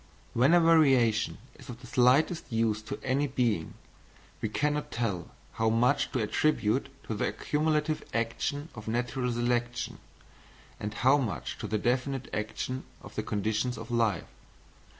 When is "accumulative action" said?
7.27-8.69